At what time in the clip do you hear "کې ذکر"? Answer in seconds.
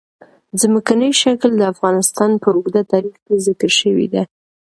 3.25-3.71